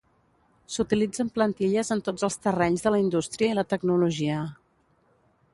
S'utilitzen 0.75 1.29
plantilles 1.35 1.93
en 1.97 2.01
tots 2.09 2.27
els 2.29 2.39
terrenys 2.47 2.87
de 2.87 2.95
la 2.97 3.03
indústria 3.05 3.53
i 3.53 3.59
la 3.61 3.69
tecnologia. 3.75 4.43